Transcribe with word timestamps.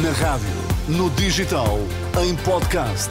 Na 0.00 0.10
rádio, 0.12 0.46
no 0.88 1.10
digital, 1.10 1.78
em 2.24 2.34
podcast. 2.36 3.10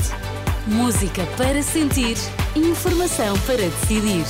Música 0.65 1.27
para 1.37 1.61
sentir, 1.61 2.17
informação 2.55 3.37
para 3.41 3.57
decidir. 3.57 4.25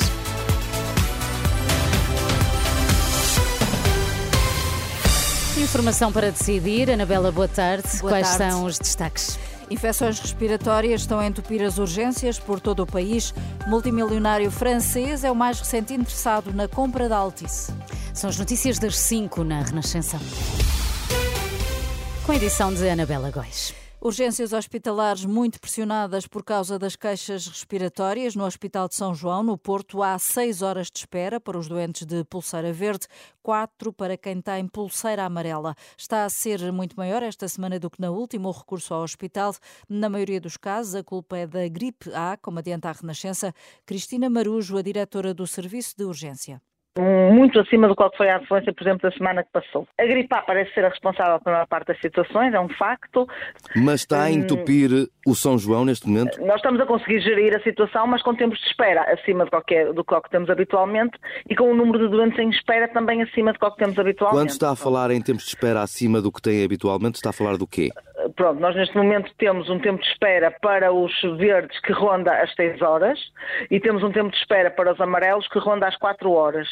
Informação 5.58 6.12
para 6.12 6.30
decidir. 6.30 6.92
Anabela, 6.92 7.32
boa 7.32 7.48
tarde. 7.48 7.88
Boa 8.02 8.12
Quais 8.12 8.36
tarde. 8.36 8.54
são 8.54 8.66
os 8.66 8.78
destaques? 8.78 9.40
Infecções 9.70 10.20
respiratórias 10.20 11.02
estão 11.02 11.20
a 11.20 11.26
entupir 11.26 11.62
as 11.62 11.78
urgências 11.78 12.38
por 12.38 12.60
todo 12.60 12.84
o 12.84 12.86
país. 12.86 13.34
Multimilionário 13.66 14.52
francês 14.52 15.24
é 15.24 15.32
o 15.32 15.36
mais 15.36 15.58
recente 15.58 15.94
interessado 15.94 16.52
na 16.52 16.68
compra 16.68 17.08
da 17.08 17.16
Altice. 17.16 17.72
São 18.14 18.30
as 18.30 18.38
notícias 18.38 18.78
das 18.78 18.98
5 18.98 19.42
na 19.46 19.62
Renascença. 19.62 20.20
Com 22.26 22.34
a 22.34 22.36
edição 22.36 22.72
de 22.72 22.88
Anabela 22.88 23.32
Góis. 23.32 23.74
Urgências 24.00 24.54
hospitalares 24.54 25.26
muito 25.26 25.60
pressionadas 25.60 26.28
por 26.28 26.44
causa 26.44 26.78
das 26.78 26.96
queixas 26.96 27.48
respiratórias. 27.48 28.36
No 28.36 28.46
Hospital 28.46 28.88
de 28.88 28.96
São 28.96 29.14
João, 29.14 29.42
no 29.42 29.58
Porto, 29.58 30.04
há 30.04 30.18
seis 30.20 30.62
horas 30.62 30.92
de 30.92 31.00
espera 31.00 31.40
para 31.40 31.58
os 31.58 31.68
doentes 31.68 32.06
de 32.06 32.24
pulseira 32.24 32.72
verde, 32.72 33.08
quatro 33.42 33.92
para 33.92 34.16
quem 34.18 34.40
tem 34.40 34.68
pulseira 34.68 35.26
amarela. 35.26 35.76
Está 35.98 36.24
a 36.24 36.30
ser 36.30 36.72
muito 36.72 36.96
maior 36.96 37.24
esta 37.24 37.48
semana 37.48 37.80
do 37.80 37.90
que 37.90 38.00
na 38.00 38.12
última 38.12 38.50
o 38.50 38.52
recurso 38.52 38.94
ao 38.94 39.02
hospital. 39.02 39.56
Na 39.90 40.08
maioria 40.08 40.40
dos 40.40 40.58
casos, 40.58 40.94
a 40.94 41.04
culpa 41.04 41.38
é 41.38 41.48
da 41.48 41.68
gripe 41.68 42.12
A, 42.14 42.38
como 42.40 42.60
adianta 42.60 42.90
a 42.90 42.92
Renascença. 42.92 43.52
Cristina 43.84 44.30
Marujo, 44.30 44.78
a 44.78 44.82
diretora 44.84 45.34
do 45.34 45.48
Serviço 45.48 45.96
de 45.98 46.04
Urgência. 46.04 46.62
Muito 46.98 47.60
acima 47.60 47.88
do 47.88 47.96
qual 47.96 48.12
foi 48.16 48.30
a 48.30 48.38
afluência, 48.38 48.74
por 48.74 48.84
exemplo, 48.84 49.10
da 49.10 49.16
semana 49.16 49.44
que 49.44 49.50
passou. 49.52 49.88
A 49.98 50.06
gripe 50.06 50.28
parece 50.46 50.74
ser 50.74 50.84
a 50.84 50.90
responsável 50.90 51.40
pela 51.40 51.56
maior 51.58 51.68
parte 51.68 51.88
das 51.88 52.02
situações, 52.02 52.54
é 52.54 52.60
um 52.60 52.68
facto. 52.70 53.28
Mas 53.76 54.02
está 54.02 54.24
a 54.24 54.32
entupir 54.32 55.08
o 55.26 55.34
São 55.34 55.58
João 55.58 55.86
neste 55.86 56.08
momento? 56.08 56.40
Nós 56.42 56.58
estamos 56.58 56.82
a 56.82 56.86
conseguir 56.86 57.22
gerir 57.22 57.56
a 57.56 57.62
situação, 57.62 58.08
mas 58.08 58.22
com 58.22 58.36
tempos 58.36 58.60
de 58.60 58.66
espera 58.68 59.04
acima 59.14 59.46
de 59.46 59.52
qualquer, 59.52 59.94
do 59.94 60.04
que 60.04 60.30
temos 60.30 60.50
habitualmente 60.50 61.18
e 61.50 61.56
com 61.56 61.72
o 61.72 61.76
número 61.76 62.00
de 62.00 62.10
doentes 62.10 62.38
em 62.40 62.50
espera 62.50 62.88
também 62.90 63.22
acima 63.22 63.54
do 63.54 63.60
que 63.60 63.78
temos 63.78 63.98
habitualmente. 63.98 64.42
Quando 64.42 64.50
está 64.50 64.72
a 64.72 64.76
falar 64.76 65.12
em 65.12 65.22
tempos 65.22 65.44
de 65.44 65.50
espera 65.50 65.82
acima 65.82 66.22
do 66.22 66.32
que 66.32 66.42
tem 66.42 66.64
habitualmente, 66.64 67.16
está 67.16 67.30
a 67.30 67.34
falar 67.34 67.58
do 67.58 67.68
quê? 67.68 67.90
Pronto, 68.42 68.60
nós 68.60 68.76
neste 68.76 68.98
momento 68.98 69.32
temos 69.38 69.70
um 69.70 69.78
tempo 69.78 70.02
de 70.02 70.08
espera 70.08 70.50
para 70.50 70.92
os 70.92 71.14
verdes 71.38 71.80
que 71.82 71.94
ronda 71.94 72.34
as 72.42 72.52
6 72.56 72.82
horas 72.82 73.20
e 73.70 73.80
temos 73.80 74.02
um 74.02 74.12
tempo 74.12 74.32
de 74.32 74.38
espera 74.38 74.72
para 74.72 74.92
os 74.92 75.00
amarelos 75.00 75.48
que 75.48 75.60
ronda 75.60 75.88
as 75.88 75.96
4 75.98 76.32
horas. 76.32 76.68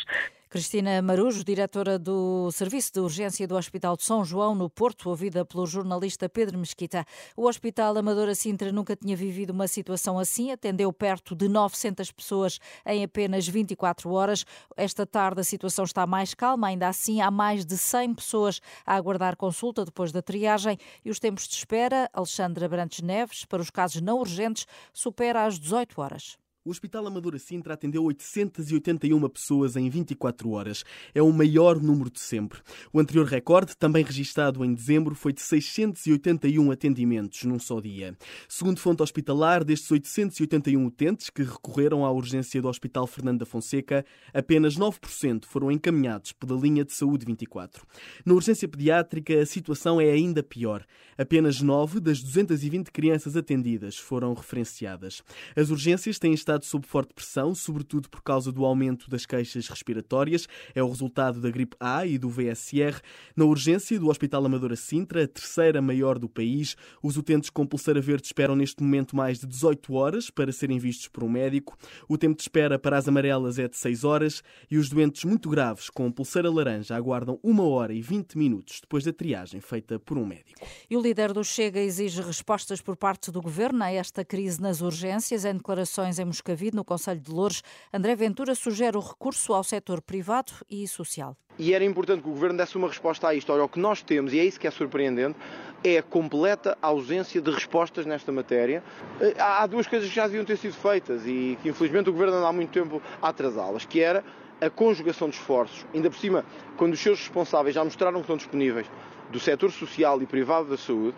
Cristina 0.51 0.99
Marujo, 0.99 1.43
diretora 1.43 1.99
do 1.99 2.49
Serviço 2.51 2.91
de 2.91 2.99
Urgência 2.99 3.47
do 3.47 3.55
Hospital 3.55 3.95
de 3.95 4.03
São 4.03 4.25
João, 4.25 4.55
no 4.55 4.67
Porto, 4.67 5.07
ouvida 5.07 5.45
pelo 5.45 5.67
jornalista 5.67 6.27
Pedro 6.27 6.57
Mesquita. 6.57 7.05
O 7.37 7.45
Hospital 7.45 7.95
Amadora 7.95 8.33
Sintra 8.33 8.71
nunca 8.71 8.95
tinha 8.95 9.15
vivido 9.15 9.51
uma 9.51 9.67
situação 9.67 10.17
assim, 10.17 10.51
atendeu 10.51 10.91
perto 10.91 11.35
de 11.35 11.47
900 11.47 12.11
pessoas 12.11 12.57
em 12.83 13.03
apenas 13.03 13.47
24 13.47 14.11
horas. 14.11 14.43
Esta 14.75 15.05
tarde 15.05 15.41
a 15.41 15.43
situação 15.43 15.85
está 15.85 16.07
mais 16.07 16.33
calma, 16.33 16.69
ainda 16.69 16.87
assim 16.87 17.21
há 17.21 17.29
mais 17.29 17.63
de 17.63 17.77
100 17.77 18.15
pessoas 18.15 18.59
a 18.83 18.95
aguardar 18.95 19.37
consulta 19.37 19.85
depois 19.85 20.11
da 20.11 20.23
triagem 20.23 20.79
e 21.05 21.11
os 21.11 21.19
tempos 21.19 21.47
de 21.47 21.53
espera, 21.53 22.09
Alexandra 22.11 22.67
Brantes 22.67 23.01
Neves, 23.03 23.45
para 23.45 23.61
os 23.61 23.69
casos 23.69 24.01
não 24.01 24.17
urgentes, 24.17 24.65
supera 24.91 25.45
as 25.45 25.59
18 25.59 26.01
horas. 26.01 26.39
O 26.65 26.71
Hospital 26.71 27.07
Amadora 27.07 27.39
Sintra 27.39 27.73
atendeu 27.73 28.03
881 28.03 29.29
pessoas 29.29 29.77
em 29.77 29.89
24 29.89 30.49
horas. 30.49 30.83
É 31.15 31.21
o 31.21 31.31
maior 31.31 31.81
número 31.81 32.11
de 32.11 32.19
sempre. 32.19 32.59
O 32.91 32.99
anterior 32.99 33.25
recorde, 33.25 33.77
também 33.77 34.03
registado 34.03 34.65
em 34.65 34.73
dezembro, 34.73 35.15
foi 35.15 35.31
de 35.31 35.39
681 35.39 36.69
atendimentos 36.69 37.45
num 37.45 37.57
só 37.57 37.79
dia. 37.79 38.13
Segundo 38.49 38.77
fonte 38.77 39.01
hospitalar, 39.01 39.63
destes 39.63 39.89
881 39.89 40.85
utentes 40.85 41.29
que 41.29 41.43
recorreram 41.43 42.03
à 42.03 42.11
urgência 42.11 42.61
do 42.61 42.67
Hospital 42.67 43.07
Fernando 43.07 43.39
da 43.39 43.45
Fonseca, 43.45 44.05
apenas 44.33 44.75
9% 44.75 45.45
foram 45.45 45.71
encaminhados 45.71 46.33
pela 46.33 46.59
linha 46.59 46.83
de 46.83 46.91
saúde 46.91 47.25
24. 47.25 47.87
Na 48.25 48.33
urgência 48.33 48.67
pediátrica, 48.67 49.41
a 49.41 49.45
situação 49.45 50.01
é 50.01 50.11
ainda 50.11 50.43
pior. 50.43 50.85
Apenas 51.17 51.61
9 51.61 52.01
das 52.01 52.21
220 52.21 52.91
crianças 52.91 53.37
atendidas 53.37 53.97
foram 53.97 54.33
referenciadas. 54.33 55.23
As 55.55 55.69
urgências 55.69 56.19
têm 56.19 56.33
estado 56.33 56.48
sob 56.65 56.85
forte 56.87 57.13
pressão, 57.13 57.53
sobretudo 57.53 58.09
por 58.09 58.21
causa 58.21 58.51
do 58.51 58.65
aumento 58.65 59.09
das 59.09 59.25
queixas 59.25 59.67
respiratórias. 59.67 60.47
É 60.73 60.81
o 60.81 60.89
resultado 60.89 61.39
da 61.39 61.49
gripe 61.49 61.75
A 61.79 62.05
e 62.05 62.17
do 62.17 62.29
VSR. 62.29 62.99
Na 63.35 63.45
urgência 63.45 63.99
do 63.99 64.09
Hospital 64.09 64.45
Amadora 64.45 64.75
Sintra, 64.75 65.23
a 65.23 65.27
terceira 65.27 65.81
maior 65.81 66.17
do 66.17 66.27
país, 66.27 66.75
os 67.03 67.17
utentes 67.17 67.49
com 67.49 67.65
pulseira 67.65 68.01
verde 68.01 68.25
esperam 68.25 68.55
neste 68.55 68.81
momento 68.81 69.15
mais 69.15 69.39
de 69.39 69.47
18 69.47 69.93
horas 69.93 70.29
para 70.29 70.51
serem 70.51 70.79
vistos 70.79 71.07
por 71.07 71.23
um 71.23 71.29
médico. 71.29 71.77
O 72.07 72.17
tempo 72.17 72.35
de 72.35 72.41
espera 72.41 72.79
para 72.79 72.97
as 72.97 73.07
amarelas 73.07 73.59
é 73.59 73.67
de 73.67 73.77
6 73.77 74.03
horas 74.03 74.43
e 74.69 74.77
os 74.77 74.89
doentes 74.89 75.23
muito 75.23 75.49
graves 75.49 75.89
com 75.89 76.11
pulseira 76.11 76.49
laranja 76.49 76.95
aguardam 76.95 77.39
1 77.43 77.59
hora 77.59 77.93
e 77.93 78.01
20 78.01 78.37
minutos 78.37 78.79
depois 78.81 79.03
da 79.03 79.13
triagem 79.13 79.61
feita 79.61 79.99
por 79.99 80.17
um 80.17 80.25
médico. 80.25 80.65
E 80.89 80.97
o 80.97 81.01
líder 81.01 81.33
do 81.33 81.43
Chega 81.43 81.79
exige 81.79 82.21
respostas 82.21 82.81
por 82.81 82.95
parte 82.95 83.31
do 83.31 83.41
governo 83.41 83.83
a 83.83 83.91
esta 83.91 84.23
crise 84.25 84.61
nas 84.61 84.81
urgências. 84.81 85.45
Em 85.45 85.55
declarações 85.55 86.19
em 86.19 86.25
Moscavide, 86.39 86.75
no 86.75 86.85
Conselho 86.85 87.19
de 87.19 87.31
Louros, 87.31 87.61
André 87.93 88.15
Ventura 88.15 88.55
sugere 88.55 88.95
o 88.97 89.01
recurso 89.01 89.53
ao 89.53 89.63
setor 89.63 90.01
privado 90.01 90.53
e 90.69 90.87
social. 90.87 91.35
E 91.57 91.73
era 91.73 91.83
importante 91.83 92.21
que 92.23 92.29
o 92.29 92.31
Governo 92.31 92.57
desse 92.57 92.77
uma 92.77 92.87
resposta 92.87 93.27
a 93.27 93.35
isto. 93.35 93.51
Olha, 93.51 93.65
o 93.65 93.69
que 93.69 93.79
nós 93.79 94.01
temos, 94.01 94.33
e 94.33 94.39
é 94.39 94.45
isso 94.45 94.57
que 94.57 94.65
é 94.65 94.71
surpreendente, 94.71 95.37
é 95.83 95.97
a 95.97 96.03
completa 96.03 96.77
ausência 96.81 97.41
de 97.41 97.51
respostas 97.51 98.05
nesta 98.05 98.31
matéria. 98.31 98.81
Eh, 99.19 99.35
há 99.37 99.67
duas 99.67 99.85
coisas 99.85 100.07
que 100.07 100.15
já 100.15 100.25
deviam 100.25 100.45
ter 100.45 100.57
sido 100.57 100.73
feitas 100.73 101.25
e 101.25 101.57
que 101.61 101.67
infelizmente 101.69 102.09
o 102.09 102.13
Governo 102.13 102.37
anda 102.37 102.47
há 102.47 102.53
muito 102.53 102.71
tempo 102.71 103.01
a 103.21 103.27
atrasá-las, 103.27 103.85
que 103.85 103.99
era 103.99 104.23
a 104.61 104.69
conjugação 104.69 105.29
de 105.29 105.35
esforços, 105.35 105.85
ainda 105.93 106.09
por 106.09 106.17
cima, 106.17 106.45
quando 106.77 106.93
os 106.93 106.99
seus 106.99 107.19
responsáveis 107.19 107.75
já 107.75 107.83
mostraram 107.83 108.15
que 108.15 108.21
estão 108.21 108.37
disponíveis, 108.37 108.87
do 109.29 109.39
setor 109.39 109.71
social 109.71 110.21
e 110.21 110.25
privado 110.25 110.69
da 110.69 110.77
saúde, 110.77 111.15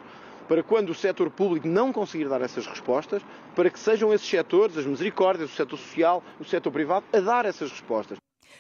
para 0.52 0.64
quando 0.64 0.90
o 0.90 0.94
setor 0.94 1.30
público 1.32 1.66
não 1.66 1.94
conseguir 1.94 2.28
dar 2.28 2.42
essas 2.42 2.68
respostas, 2.68 3.24
para 3.56 3.70
que 3.70 3.80
sejam 3.80 4.14
esses 4.14 4.28
setores, 4.28 4.78
as 4.78 4.86
misericórdias, 4.86 5.50
o 5.50 5.56
setor 5.56 5.80
social, 5.80 6.22
o 6.42 6.44
setor 6.44 6.74
privado, 6.74 7.06
a 7.14 7.22
dar 7.22 7.46
essas 7.46 7.72
respostas. 7.72 8.18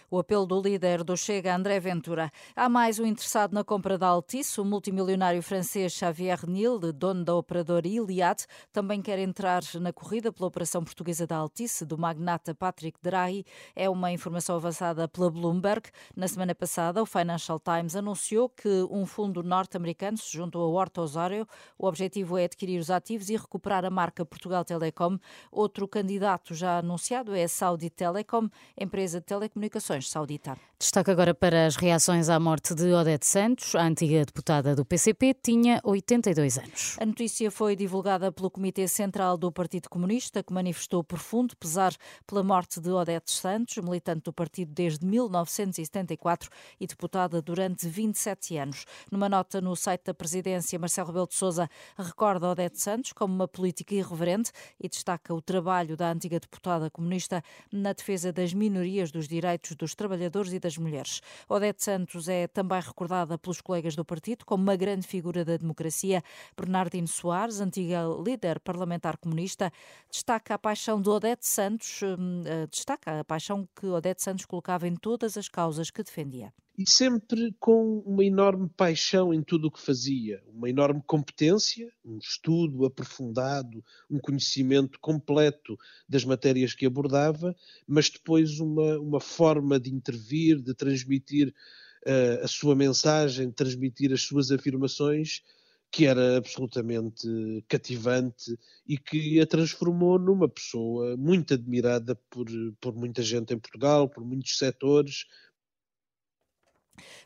O 0.10 0.20
apelo 0.20 0.46
do 0.46 0.62
líder 0.62 1.04
do 1.04 1.18
Chega, 1.18 1.56
André 1.56 1.80
Ventura. 1.80 2.32
Há 2.56 2.70
mais 2.70 3.00
um 3.00 3.06
interessado 3.06 3.54
na 3.54 3.64
compra 3.64 3.98
da 3.98 4.08
Altice, 4.08 4.62
o 4.62 4.66
multimilionário 4.66 5.44
francês 5.44 5.92
Xavier 5.94 6.48
Nil, 6.48 6.80
dono 6.80 7.26
da 7.26 7.36
operadora 7.36 7.88
Iliad, 7.88 8.46
também 8.72 9.02
quer 9.02 9.20
entrar 9.20 9.62
na 9.80 9.92
corrida 9.92 10.32
pela 10.32 10.48
operação 10.48 10.84
portuguesa 10.84 11.28
da 11.28 11.36
Altice, 11.36 11.86
do 11.86 11.98
magnata 11.98 12.56
Patrick 12.56 12.98
Drahi. 13.02 13.46
É 13.76 13.90
uma 13.90 14.12
informação 14.12 14.56
avançada 14.56 15.08
pela 15.08 15.30
Bloomberg. 15.30 15.90
Na 16.16 16.28
semana 16.28 16.56
passada, 16.56 17.02
o 17.02 17.06
Financial 17.06 17.60
Times 17.60 17.96
anunciou 17.96 18.48
que 18.48 18.88
um 18.90 19.06
fundo 19.06 19.44
norte-americano 19.44 20.18
se 20.18 20.32
juntou 20.32 20.64
ao 20.64 20.74
Horta 20.74 21.02
Osório. 21.02 21.48
O 21.78 21.86
objetivo 21.86 22.38
é 22.38 22.46
adquirir 22.46 22.80
os 22.80 22.90
ativos 22.90 23.30
e 23.30 23.36
recuperar 23.36 23.84
a 23.84 23.90
marca 23.90 24.26
Portugal 24.26 24.64
Telecom. 24.64 25.18
Outro 25.52 25.88
candidato 25.88 26.54
já 26.54 26.80
anunciado 26.80 27.36
é 27.36 27.44
a 27.44 27.50
Saudi 27.50 27.90
Telecom, 27.90 28.48
empresa 28.78 29.20
de 29.20 29.26
telecomunicações 29.26 29.81
saudita. 29.82 30.58
Destaque 30.82 31.12
agora 31.12 31.36
para 31.36 31.68
as 31.68 31.76
reações 31.76 32.28
à 32.28 32.40
morte 32.40 32.74
de 32.74 32.92
Odete 32.92 33.28
Santos. 33.28 33.76
A 33.76 33.84
antiga 33.84 34.26
deputada 34.26 34.76
do 34.76 34.84
PCP 34.84 35.36
tinha 35.36 35.80
82 35.84 36.58
anos. 36.58 36.98
A 37.00 37.06
notícia 37.06 37.52
foi 37.52 37.76
divulgada 37.76 38.32
pelo 38.32 38.50
Comitê 38.50 38.88
Central 38.88 39.38
do 39.38 39.52
Partido 39.52 39.88
Comunista, 39.88 40.42
que 40.42 40.52
manifestou 40.52 41.04
profundo 41.04 41.56
pesar 41.56 41.94
pela 42.26 42.42
morte 42.42 42.82
de 42.82 42.90
Odete 42.90 43.32
Santos, 43.32 43.78
militante 43.78 44.24
do 44.24 44.34
partido 44.34 44.74
desde 44.74 45.06
1974 45.06 46.50
e 46.80 46.88
deputada 46.88 47.44
durante 47.44 47.88
27 47.88 48.58
anos. 48.58 48.86
Numa 49.12 49.30
nota 49.30 49.62
no 49.62 49.76
site 49.76 50.06
da 50.06 50.16
presidência, 50.16 50.80
Marcelo 50.80 51.10
Rebelo 51.10 51.28
de 51.28 51.36
Sousa 51.36 51.70
recorda 51.96 52.50
Odete 52.50 52.82
Santos 52.82 53.14
como 53.14 53.36
uma 53.36 53.48
política 53.48 53.94
irreverente 53.94 54.52
e 54.80 54.90
destaca 54.90 55.32
o 55.32 55.42
trabalho 55.44 55.96
da 55.96 56.12
antiga 56.12 56.40
deputada 56.40 56.90
comunista 56.90 57.44
na 57.72 57.94
defesa 57.94 58.34
das 58.34 58.52
minorias, 58.52 59.12
dos 59.12 59.28
direitos 59.28 59.71
dos 59.76 59.96
trabalhadores 59.96 60.54
e 60.54 60.60
das 60.60 60.78
mulheres. 60.78 61.22
Odete 61.48 61.84
Santos 61.84 62.28
é 62.28 62.48
também 62.48 62.80
recordada 62.80 63.38
pelos 63.38 63.62
colegas 63.62 63.96
do 63.96 64.06
partido 64.06 64.46
como 64.46 64.64
uma 64.64 64.76
grande 64.76 65.08
figura 65.08 65.44
da 65.44 65.58
democracia. 65.58 66.24
Bernardino 66.58 67.08
Soares, 67.08 67.60
antiga 67.60 68.04
líder 68.24 68.60
parlamentar 68.60 69.18
comunista, 69.18 69.72
destaca 70.10 70.56
a 70.56 70.60
paixão 70.60 71.02
de 71.02 71.10
Odete 71.10 71.48
Santos, 71.48 72.02
hum, 72.04 72.44
eh, 72.46 72.68
destaca 72.68 73.20
a 73.20 73.24
paixão 73.24 73.68
que 73.76 73.88
Odete 73.88 74.22
Santos 74.22 74.46
colocava 74.46 74.88
em 74.88 74.96
todas 74.96 75.38
as 75.38 75.48
causas 75.48 75.90
que 75.90 76.04
defendia. 76.04 76.54
E 76.82 76.90
sempre 76.90 77.54
com 77.60 78.00
uma 78.00 78.26
enorme 78.26 78.68
paixão 78.76 79.32
em 79.32 79.44
tudo 79.44 79.68
o 79.68 79.72
que 79.72 79.80
fazia, 79.80 80.42
uma 80.48 80.68
enorme 80.68 81.00
competência, 81.06 81.92
um 82.04 82.18
estudo 82.18 82.86
aprofundado, 82.86 83.86
um 84.10 84.18
conhecimento 84.18 85.00
completo 85.00 85.78
das 86.10 86.26
matérias 86.26 86.74
que 86.74 86.88
abordava, 86.88 87.56
mas 87.88 88.10
depois 88.10 88.60
uma, 88.60 88.98
uma 88.98 89.20
forma 89.20 89.80
de 89.80 89.94
intervir, 89.94 90.60
de 90.60 90.74
transmitir 90.74 91.50
uh, 91.50 92.44
a 92.44 92.48
sua 92.48 92.76
mensagem, 92.76 93.50
de 93.50 93.54
transmitir 93.54 94.12
as 94.12 94.24
suas 94.24 94.50
afirmações 94.50 95.44
que 95.92 96.06
era 96.06 96.38
absolutamente 96.38 97.28
cativante 97.68 98.58
e 98.88 98.98
que 98.98 99.42
a 99.42 99.46
transformou 99.46 100.18
numa 100.18 100.48
pessoa 100.48 101.18
muito 101.18 101.54
admirada 101.54 102.16
por, 102.30 102.48
por 102.80 102.96
muita 102.96 103.22
gente 103.22 103.54
em 103.54 103.60
Portugal, 103.60 104.08
por 104.08 104.24
muitos 104.24 104.58
setores, 104.58 105.26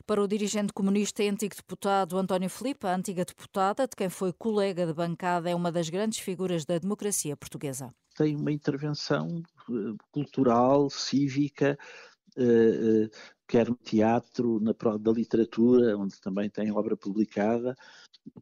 para 0.06 0.22
o 0.22 0.28
dirigente 0.28 0.72
comunista 0.72 1.22
e 1.22 1.28
antigo 1.28 1.54
deputado 1.54 2.18
António 2.18 2.50
Filipe, 2.50 2.86
a 2.86 2.94
antiga 2.94 3.24
deputada, 3.24 3.86
de 3.86 3.96
quem 3.96 4.08
foi 4.08 4.32
colega 4.32 4.86
de 4.86 4.92
bancada, 4.92 5.50
é 5.50 5.54
uma 5.54 5.72
das 5.72 5.88
grandes 5.88 6.18
figuras 6.18 6.64
da 6.64 6.78
democracia 6.78 7.36
portuguesa. 7.36 7.94
Tem 8.16 8.34
uma 8.36 8.52
intervenção 8.52 9.42
eh, 9.68 9.94
cultural, 10.10 10.88
cívica, 10.88 11.78
eh, 12.36 12.42
eh, 12.42 13.10
quer 13.46 13.68
no 13.68 13.76
teatro, 13.76 14.60
na 14.60 14.72
da 14.98 15.12
literatura, 15.12 15.96
onde 15.96 16.20
também 16.20 16.50
tem 16.50 16.72
obra 16.72 16.96
publicada. 16.96 17.76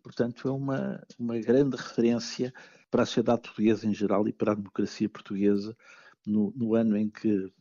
Portanto, 0.03 0.49
é 0.49 0.51
uma, 0.51 1.03
uma 1.19 1.39
grande 1.39 1.77
referência 1.77 2.53
para 2.91 3.03
a 3.03 3.07
sociedade 3.07 3.43
portuguesa 3.43 3.87
em 3.87 3.95
geral 3.95 4.27
e 4.27 4.33
para 4.33 4.53
a 4.53 4.55
democracia 4.55 5.09
portuguesa 5.09 5.77
no, 6.27 6.53
no 6.57 6.75
ano 6.75 6.97
em 6.97 7.11
que 7.11 7.53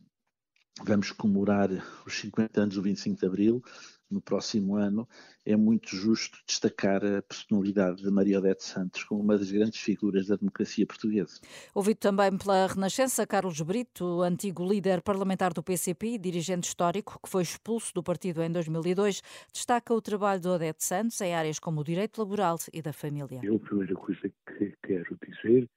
vamos 0.82 1.12
comemorar 1.12 1.70
os 2.06 2.18
50 2.18 2.60
anos 2.60 2.74
do 2.74 2.82
25 2.82 3.20
de 3.20 3.26
Abril, 3.26 3.62
no 4.10 4.20
próximo 4.20 4.76
ano, 4.76 5.08
é 5.44 5.56
muito 5.56 5.96
justo 5.96 6.38
destacar 6.46 7.04
a 7.04 7.22
personalidade 7.22 8.02
de 8.02 8.10
Maria 8.10 8.38
Odete 8.38 8.62
Santos 8.62 9.02
como 9.04 9.22
uma 9.22 9.36
das 9.36 9.50
grandes 9.50 9.80
figuras 9.80 10.28
da 10.28 10.36
democracia 10.36 10.86
portuguesa. 10.86 11.40
Ouvido 11.74 11.98
também 11.98 12.36
pela 12.36 12.66
Renascença, 12.66 13.26
Carlos 13.26 13.60
Brito, 13.60 14.22
antigo 14.22 14.64
líder 14.64 15.02
parlamentar 15.02 15.52
do 15.52 15.62
PCP 15.62 16.14
e 16.14 16.18
dirigente 16.18 16.68
histórico, 16.68 17.18
que 17.22 17.28
foi 17.28 17.42
expulso 17.42 17.92
do 17.94 18.02
partido 18.02 18.42
em 18.42 18.50
2002, 18.52 19.22
destaca 19.52 19.92
o 19.92 20.00
trabalho 20.00 20.40
de 20.40 20.48
Odete 20.48 20.84
Santos 20.84 21.20
em 21.20 21.34
áreas 21.34 21.58
como 21.58 21.80
o 21.80 21.84
direito 21.84 22.18
laboral 22.18 22.56
e 22.72 22.80
da 22.80 22.92
família. 22.92 23.40
Eu, 23.42 23.56
a 23.56 23.58
primeira 23.58 23.94
coisa 23.94 24.20
que 24.46 24.74
quero 24.82 25.18
dizer 25.26 25.68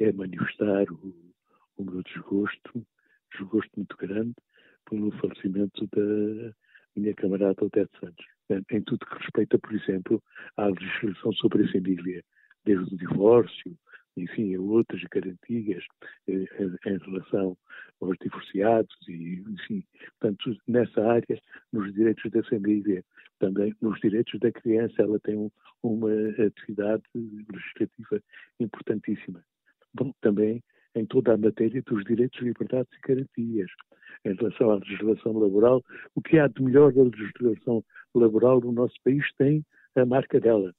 é 0.00 0.12
manifestar 0.12 0.90
o, 0.90 1.14
o 1.76 1.84
meu 1.84 2.02
desgosto 2.02 2.84
desgosto 3.38 3.70
muito 3.76 3.96
grande 3.96 4.34
pelo 4.88 5.10
falecimento 5.12 5.86
da 5.88 6.54
minha 6.96 7.14
camarada 7.14 7.64
Odete 7.64 7.90
Santos. 8.00 8.26
Em 8.70 8.80
tudo 8.82 9.04
que 9.04 9.18
respeita, 9.18 9.58
por 9.58 9.72
exemplo, 9.74 10.22
à 10.56 10.66
legislação 10.66 11.32
sobre 11.32 11.64
a 11.64 11.72
família, 11.72 12.22
desde 12.64 12.94
o 12.94 12.98
divórcio, 12.98 13.76
enfim, 14.16 14.54
a 14.54 14.60
outras 14.60 15.02
garantias 15.10 15.84
eh, 16.28 16.46
em 16.86 16.98
relação 16.98 17.56
aos 18.00 18.16
divorciados 18.20 18.96
e, 19.08 19.44
enfim, 19.46 19.84
portanto, 20.18 20.56
nessa 20.66 21.04
área, 21.04 21.40
nos 21.72 21.92
direitos 21.92 22.30
da 22.30 22.42
família, 22.44 23.04
também 23.38 23.74
nos 23.82 24.00
direitos 24.00 24.38
da 24.40 24.50
criança, 24.50 25.02
ela 25.02 25.20
tem 25.20 25.36
um, 25.36 25.50
uma 25.82 26.10
atividade 26.46 27.02
legislativa 27.14 28.22
importantíssima. 28.58 29.44
Toda 31.16 31.32
a 31.32 31.38
matéria 31.38 31.82
dos 31.86 32.04
direitos, 32.04 32.42
liberdades 32.42 32.92
e 32.92 33.08
garantias. 33.08 33.70
Em 34.22 34.34
relação 34.34 34.70
à 34.70 34.74
legislação 34.74 35.32
laboral, 35.32 35.82
o 36.14 36.20
que 36.20 36.38
há 36.38 36.46
de 36.46 36.62
melhor 36.62 36.92
da 36.92 37.04
legislação 37.04 37.82
laboral 38.14 38.60
no 38.60 38.70
nosso 38.70 38.92
país 39.02 39.24
tem 39.38 39.64
a 39.94 40.04
marca 40.04 40.38
dela. 40.38 40.74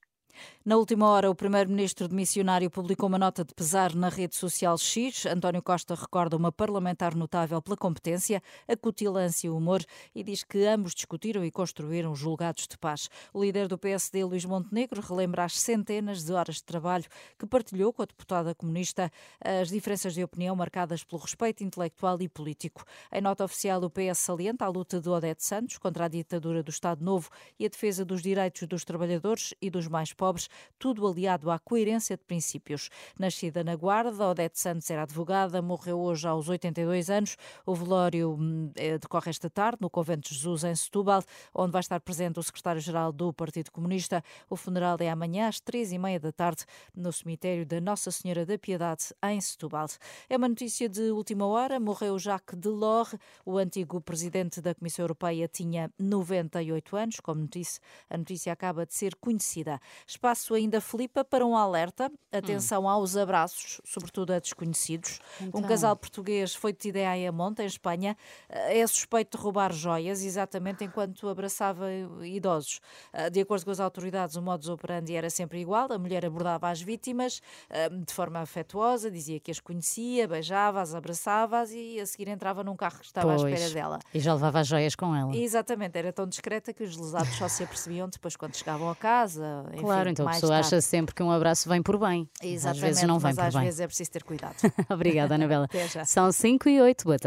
Na 0.68 0.76
última 0.76 1.08
hora, 1.08 1.32
o 1.32 1.34
primeiro-ministro 1.34 2.10
de 2.10 2.14
missionário 2.14 2.70
publicou 2.70 3.08
uma 3.08 3.18
nota 3.18 3.42
de 3.46 3.54
pesar 3.54 3.96
na 3.96 4.10
rede 4.10 4.36
social 4.36 4.78
X. 4.78 5.26
António 5.26 5.64
Costa 5.64 5.96
recorda 5.96 6.36
uma 6.36 6.52
parlamentar 6.52 7.16
notável 7.16 7.62
pela 7.62 7.78
competência, 7.78 8.44
a 8.68 8.76
cutilância 8.76 9.48
e 9.48 9.50
humor 9.50 9.82
e 10.14 10.22
diz 10.26 10.44
que 10.44 10.66
ambos 10.66 10.94
discutiram 10.94 11.46
e 11.46 11.50
construíram 11.50 12.14
julgados 12.14 12.68
de 12.68 12.78
paz. 12.78 13.10
O 13.34 13.42
líder 13.42 13.70
do 13.70 13.78
PSD, 13.78 14.26
Luís 14.26 14.44
Montenegro, 14.44 15.00
relembra 15.00 15.46
as 15.46 15.58
centenas 15.58 16.26
de 16.26 16.34
horas 16.34 16.56
de 16.56 16.66
trabalho 16.66 17.06
que 17.40 17.48
partilhou 17.48 17.94
com 17.94 18.02
a 18.02 18.06
deputada 18.06 18.54
comunista 18.54 19.10
as 19.42 19.70
diferenças 19.70 20.16
de 20.16 20.22
opinião 20.22 20.54
marcadas 20.54 21.02
pelo 21.02 21.22
respeito 21.22 21.64
intelectual 21.64 22.22
e 22.22 22.28
político. 22.28 22.84
Em 23.10 23.22
nota 23.22 23.46
oficial, 23.46 23.82
o 23.84 23.90
PS 23.90 24.18
salienta 24.18 24.66
a 24.66 24.68
luta 24.68 25.00
de 25.00 25.08
Odete 25.08 25.46
Santos 25.46 25.78
contra 25.78 26.04
a 26.04 26.08
ditadura 26.10 26.62
do 26.62 26.72
Estado 26.72 27.06
Novo 27.06 27.30
e 27.58 27.66
a 27.66 27.70
defesa 27.70 28.04
dos 28.04 28.22
direitos 28.22 28.68
dos 28.68 28.84
trabalhadores 28.84 29.54
e 29.62 29.70
dos 29.70 29.88
mais 29.88 30.12
pobres, 30.12 30.50
tudo 30.80 31.08
aliado 31.08 31.50
à 31.50 31.60
coerência 31.60 32.16
de 32.16 32.24
princípios. 32.24 32.90
Nascida 33.20 33.64
na 33.64 33.76
Guarda, 33.76 34.28
Odete 34.28 34.60
Santos 34.60 34.90
era 34.90 35.04
advogada, 35.04 35.62
morreu 35.62 36.00
hoje 36.00 36.28
aos 36.28 36.50
82 36.50 37.10
anos. 37.10 37.38
O 37.66 37.74
velório 37.74 38.36
hum, 38.40 38.72
eh, 38.76 38.98
decorre 38.98 39.30
esta 39.30 39.50
tarde 39.50 39.78
no 39.82 39.90
Convento 39.90 40.30
de 40.30 40.36
Jesus, 40.36 40.64
em 40.64 40.76
Setúbal, 40.76 41.24
onde 41.54 41.72
vai 41.72 41.82
estar 41.82 42.00
presente 42.00 42.40
o 42.40 42.44
secretário-geral 42.44 43.12
do 43.12 43.34
Partido 43.34 43.72
Comunista. 43.72 44.24
O 44.50 44.56
funeral 44.56 44.98
é 45.00 45.10
amanhã 45.10 45.48
às 45.48 45.60
três 45.60 45.92
e 45.92 45.98
meia 45.98 46.20
da 46.20 46.32
tarde 46.32 46.66
no 46.96 47.12
cemitério 47.12 47.66
da 47.66 47.82
Nossa 47.82 48.12
Senhora 48.12 48.46
da 48.46 48.58
Piedade, 48.58 49.14
em 49.24 49.40
Setúbal. 49.42 49.88
É 50.30 50.38
uma 50.38 50.48
notícia 50.48 50.90
de 50.90 51.12
última 51.12 51.46
hora. 51.46 51.80
Morreu 51.80 52.18
Jacques 52.20 52.58
Delors, 52.60 53.16
o 53.46 53.58
antigo 53.58 54.02
presidente 54.02 54.62
da 54.62 54.74
Comissão 54.74 55.04
Europeia, 55.04 55.48
tinha 55.48 55.92
98 56.00 56.96
anos. 56.96 57.20
Como 57.20 57.48
disse, 57.48 57.80
a 58.10 58.18
notícia 58.18 58.52
acaba 58.52 58.86
de 58.86 58.94
ser 58.94 59.16
conhecida. 59.16 59.80
Espaço 60.06 60.47
ainda, 60.54 60.80
Filipa, 60.82 61.24
para 61.24 61.46
um 61.46 61.56
alerta. 61.56 62.12
Atenção 62.32 62.84
hum. 62.84 62.90
aos 62.90 63.16
abraços, 63.16 63.82
sobretudo 63.86 64.34
a 64.34 64.40
desconhecidos. 64.40 65.20
Então. 65.42 65.62
Um 65.62 65.64
casal 65.64 65.96
português 65.96 66.54
foi 66.54 66.72
detido 66.72 66.98
em 66.98 67.08
Ayamonte, 67.08 67.62
em 67.62 67.66
Espanha. 67.66 68.16
Eh, 68.50 68.80
é 68.80 68.88
suspeito 68.88 69.38
de 69.38 69.44
roubar 69.44 69.72
joias, 69.74 70.24
exatamente 70.24 70.84
enquanto 70.84 71.28
abraçava 71.30 71.88
idosos. 72.24 72.80
Eh, 73.14 73.30
de 73.30 73.42
acordo 73.42 73.66
com 73.66 73.72
as 73.72 73.80
autoridades, 73.80 74.36
o 74.36 74.42
modus 74.42 74.70
operandi 74.70 75.16
era 75.16 75.30
sempre 75.30 75.60
igual. 75.60 75.92
A 75.92 75.98
mulher 75.98 76.26
abordava 76.26 76.70
as 76.70 76.82
vítimas 76.82 77.42
eh, 77.70 77.90
de 77.90 78.14
forma 78.14 78.40
afetuosa, 78.40 79.10
dizia 79.10 79.40
que 79.40 79.52
as 79.52 79.60
conhecia, 79.60 80.28
beijava-as, 80.28 80.94
abraçava-as 80.94 81.72
e 81.72 82.00
a 82.00 82.06
seguir 82.06 82.28
entrava 82.28 82.64
num 82.64 82.76
carro 82.76 83.00
que 83.00 83.06
estava 83.06 83.28
pois. 83.28 83.44
à 83.44 83.50
espera 83.50 83.74
dela. 83.74 84.00
E 84.14 84.20
já 84.20 84.34
levava 84.34 84.60
as 84.60 84.68
joias 84.68 84.96
com 84.96 85.16
ela. 85.16 85.36
Exatamente, 85.36 85.98
era 85.98 86.14
tão 86.14 86.28
discreta 86.28 86.74
que 86.74 86.84
os 86.84 86.96
lesados 86.98 87.36
só 87.36 87.48
se 87.48 87.64
apercebiam 87.64 88.08
depois 88.10 88.36
quando 88.36 88.56
chegavam 88.56 88.90
a 88.90 88.96
casa. 88.96 89.66
Enfim, 89.74 89.84
claro, 89.84 90.10
então 90.10 90.28
pessoa 90.40 90.52
tarde. 90.54 90.68
acha 90.68 90.82
sempre 90.82 91.14
que 91.14 91.22
um 91.22 91.32
abraço 91.32 91.68
vem 91.70 91.82
por 91.82 91.98
bem. 92.00 92.28
Exatamente, 92.42 92.68
às 92.68 92.80
vezes 92.90 93.04
não 93.04 93.20
vem 93.20 93.36
por 93.36 93.44
às 93.44 93.54
bem. 93.54 93.64
vezes 93.64 93.80
é 93.80 93.88
preciso 93.88 94.12
ter 94.12 94.24
cuidado. 94.24 94.56
Obrigada, 94.90 95.36
Anabela. 95.36 95.68
São 96.06 96.32
5 96.32 96.70
e 96.70 96.82
8, 96.82 97.04
boa 97.04 97.18
tarde. 97.20 97.26